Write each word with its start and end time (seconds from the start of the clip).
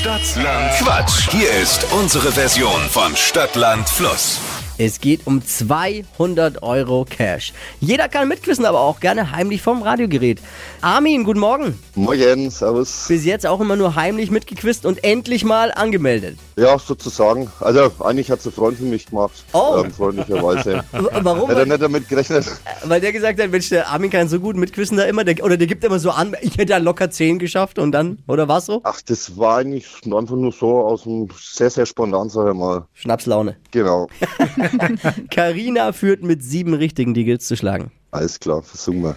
Stadtland 0.00 0.72
Quatsch. 0.78 1.28
Hier 1.30 1.50
ist 1.60 1.84
unsere 1.92 2.32
Version 2.32 2.88
von 2.88 3.14
Stadtland 3.14 3.86
Fluss. 3.86 4.40
Es 4.82 4.98
geht 4.98 5.26
um 5.26 5.44
200 5.44 6.62
Euro 6.62 7.04
Cash. 7.04 7.52
Jeder 7.80 8.08
kann 8.08 8.28
mitquissen, 8.28 8.64
aber 8.64 8.80
auch 8.80 8.98
gerne 8.98 9.30
heimlich 9.30 9.60
vom 9.60 9.82
Radiogerät. 9.82 10.40
Armin, 10.80 11.24
guten 11.24 11.40
Morgen. 11.40 11.78
Moin, 11.94 12.48
servus. 12.48 13.04
Bis 13.06 13.26
jetzt 13.26 13.46
auch 13.46 13.60
immer 13.60 13.76
nur 13.76 13.94
heimlich 13.94 14.30
mitgequizt 14.30 14.86
und 14.86 15.04
endlich 15.04 15.44
mal 15.44 15.70
angemeldet. 15.70 16.38
Ja, 16.56 16.78
sozusagen. 16.78 17.50
Also, 17.60 17.90
eigentlich 18.00 18.30
hat 18.30 18.38
es 18.38 18.46
ein 18.46 18.52
Freund 18.52 18.78
für 18.78 18.84
mich 18.84 19.04
gemacht. 19.04 19.44
Oh. 19.52 19.82
Ähm, 19.84 19.90
freundlicherweise. 19.90 20.82
Warum? 20.92 21.50
Hätte 21.50 21.52
er 21.52 21.56
Weil, 21.58 21.66
nicht 21.66 21.82
damit 21.82 22.08
gerechnet. 22.08 22.46
weil 22.84 23.02
der 23.02 23.12
gesagt 23.12 23.38
hat, 23.38 23.50
Mensch, 23.50 23.68
der 23.68 23.88
Armin 23.88 24.10
kann 24.10 24.28
so 24.30 24.40
gut 24.40 24.56
mitquissen 24.56 24.96
da 24.96 25.04
immer. 25.04 25.24
Der, 25.24 25.44
oder 25.44 25.58
der 25.58 25.66
gibt 25.66 25.84
immer 25.84 25.98
so 25.98 26.10
an, 26.10 26.34
ich 26.40 26.54
hätte 26.54 26.66
da 26.66 26.78
locker 26.78 27.10
10 27.10 27.38
geschafft 27.38 27.78
und 27.78 27.92
dann, 27.92 28.20
oder 28.26 28.48
was 28.48 28.64
so? 28.64 28.80
Ach, 28.84 29.02
das 29.02 29.36
war 29.36 29.58
eigentlich 29.58 29.86
einfach 30.06 30.36
nur 30.36 30.52
so 30.52 30.78
aus 30.78 31.02
dem 31.02 31.28
sehr, 31.38 31.68
sehr 31.68 31.84
spontan, 31.84 32.30
sag 32.30 32.48
ich 32.48 32.54
mal. 32.54 32.86
Schnapslaune. 32.94 33.56
Genau. 33.72 34.08
Carina 35.30 35.92
führt 35.92 36.22
mit 36.22 36.42
sieben 36.42 36.74
Richtigen, 36.74 37.14
die 37.14 37.24
gilt's 37.24 37.46
zu 37.46 37.56
schlagen. 37.56 37.90
Alles 38.10 38.40
klar, 38.40 38.62
versuchen 38.62 39.02
wir. 39.02 39.16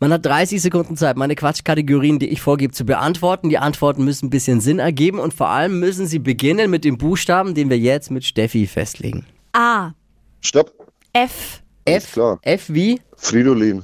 Man 0.00 0.12
hat 0.12 0.26
30 0.26 0.60
Sekunden 0.60 0.96
Zeit, 0.96 1.16
meine 1.16 1.34
Quatschkategorien, 1.34 2.18
die 2.18 2.28
ich 2.28 2.40
vorgebe, 2.40 2.72
zu 2.74 2.84
beantworten. 2.84 3.48
Die 3.48 3.58
Antworten 3.58 4.04
müssen 4.04 4.26
ein 4.26 4.30
bisschen 4.30 4.60
Sinn 4.60 4.78
ergeben 4.78 5.18
und 5.18 5.32
vor 5.32 5.48
allem 5.48 5.78
müssen 5.78 6.06
sie 6.06 6.18
beginnen 6.18 6.70
mit 6.70 6.84
dem 6.84 6.98
Buchstaben, 6.98 7.54
den 7.54 7.70
wir 7.70 7.78
jetzt 7.78 8.10
mit 8.10 8.24
Steffi 8.24 8.66
festlegen. 8.66 9.24
A. 9.52 9.92
Stopp. 10.40 10.72
F. 11.12 11.62
Alles 11.86 12.04
F, 12.04 12.12
klar. 12.12 12.38
F 12.42 12.64
wie? 12.68 13.00
Fridolin. 13.16 13.82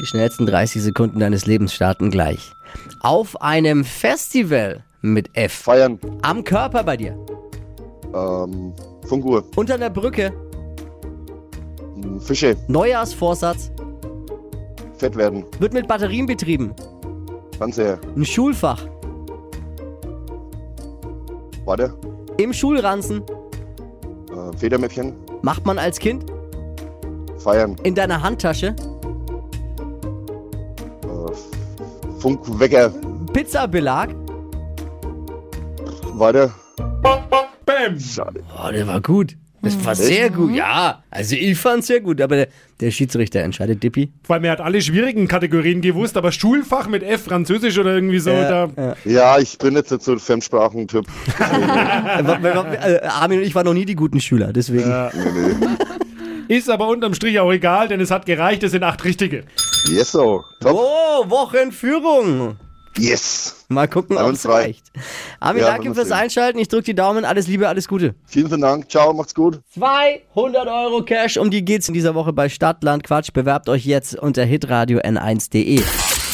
Die 0.00 0.06
schnellsten 0.06 0.46
30 0.46 0.82
Sekunden 0.82 1.20
deines 1.20 1.46
Lebens 1.46 1.72
starten 1.74 2.10
gleich. 2.10 2.52
Auf 3.00 3.40
einem 3.40 3.84
Festival 3.84 4.82
mit 5.02 5.30
F. 5.34 5.52
Feiern. 5.52 6.00
Am 6.22 6.42
Körper 6.42 6.82
bei 6.82 6.96
dir. 6.96 7.16
Ähm, 8.14 8.72
Funkuhr. 9.06 9.44
Unter 9.54 9.78
der 9.78 9.90
Brücke. 9.90 10.32
Fische. 12.20 12.56
Neujahrsvorsatz. 12.68 13.70
Fett 14.98 15.16
werden. 15.16 15.44
Wird 15.58 15.72
mit 15.72 15.88
Batterien 15.88 16.26
betrieben. 16.26 16.74
Fernseher. 17.58 17.98
Ein 18.16 18.24
Schulfach. 18.24 18.86
Warte. 21.64 21.94
Im 22.36 22.52
Schulranzen. 22.52 23.22
Äh, 23.22 24.56
Federmäppchen. 24.56 25.14
Macht 25.42 25.64
man 25.66 25.78
als 25.78 25.98
Kind. 25.98 26.24
Feiern. 27.38 27.76
In 27.82 27.94
deiner 27.94 28.22
Handtasche. 28.22 28.74
Äh, 31.02 32.18
Funkwecker. 32.18 32.90
Pizzabelag. 33.32 34.10
Weiter. 36.14 36.52
Bam! 37.02 37.98
Schade. 37.98 38.42
Oh, 38.56 38.70
der 38.70 38.86
war 38.86 39.00
gut. 39.00 39.36
Das 39.64 39.84
war 39.84 39.94
sehr 39.94 40.30
gut. 40.30 40.54
Ja, 40.54 41.02
also 41.10 41.34
ich 41.36 41.58
fand's 41.58 41.86
sehr 41.86 42.00
gut, 42.00 42.20
aber 42.20 42.36
der, 42.36 42.48
der 42.80 42.90
Schiedsrichter 42.90 43.40
entscheidet, 43.40 43.82
Dippi. 43.82 44.12
Vor 44.22 44.34
allem, 44.34 44.44
er 44.44 44.52
hat 44.52 44.60
alle 44.60 44.80
schwierigen 44.80 45.26
Kategorien 45.28 45.80
gewusst, 45.80 46.16
aber 46.16 46.32
Schulfach 46.32 46.86
mit 46.86 47.02
F, 47.02 47.24
Französisch 47.24 47.78
oder 47.78 47.94
irgendwie 47.94 48.18
so, 48.18 48.30
da. 48.30 48.96
Ja, 49.04 49.38
ich 49.38 49.58
bin 49.58 49.74
jetzt 49.74 49.90
nicht 49.90 50.02
so 50.02 50.12
ein 50.12 50.18
Fremdsprachentyp. 50.18 51.06
Äh, 52.84 53.06
Armin 53.06 53.38
und 53.38 53.44
ich 53.44 53.54
waren 53.54 53.64
noch 53.64 53.74
nie 53.74 53.84
die 53.84 53.94
guten 53.94 54.20
Schüler, 54.20 54.52
deswegen. 54.52 54.88
Nee, 54.88 55.56
nee. 56.48 56.56
Ist 56.56 56.68
aber 56.70 56.88
unterm 56.88 57.14
Strich 57.14 57.38
auch 57.40 57.50
egal, 57.50 57.88
denn 57.88 58.00
es 58.00 58.10
hat 58.10 58.26
gereicht, 58.26 58.62
es 58.62 58.72
sind 58.72 58.82
acht 58.82 59.04
richtige. 59.04 59.44
Yes, 59.88 60.12
so. 60.12 60.44
Top. 60.60 60.72
Oh, 60.74 61.30
Wochenführung. 61.30 62.56
Yes. 62.98 63.64
Mal 63.68 63.88
gucken, 63.88 64.16
ob 64.18 64.32
es 64.32 64.48
reicht. 64.48 64.84
Armin, 65.40 65.62
Ja, 65.62 65.70
danke 65.72 65.94
fürs 65.94 66.08
sehen. 66.08 66.16
Einschalten. 66.16 66.58
Ich 66.58 66.68
drücke 66.68 66.84
die 66.84 66.94
Daumen. 66.94 67.24
Alles 67.24 67.46
Liebe, 67.48 67.68
alles 67.68 67.88
Gute. 67.88 68.14
Vielen, 68.26 68.48
vielen 68.48 68.60
Dank. 68.60 68.90
Ciao, 68.90 69.12
macht's 69.12 69.34
gut. 69.34 69.60
200 69.74 70.68
Euro 70.68 71.02
Cash, 71.02 71.36
um 71.36 71.50
die 71.50 71.64
geht's 71.64 71.88
in 71.88 71.94
dieser 71.94 72.14
Woche 72.14 72.32
bei 72.32 72.48
Stadtland 72.48 73.02
Quatsch. 73.04 73.32
Bewerbt 73.32 73.68
euch 73.68 73.84
jetzt 73.84 74.14
unter 74.16 74.44
hitradio 74.44 74.98
n1.de. 75.00 75.82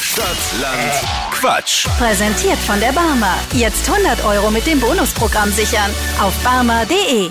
Stadtland 0.01 0.93
Quatsch. 1.31 1.87
Präsentiert 1.97 2.57
von 2.59 2.79
der 2.79 2.91
Barmer. 2.91 3.35
Jetzt 3.53 3.89
100 3.89 4.23
Euro 4.25 4.51
mit 4.51 4.65
dem 4.67 4.79
Bonusprogramm 4.79 5.49
sichern. 5.51 5.89
Auf 6.21 6.33
barmer.de. 6.43 7.29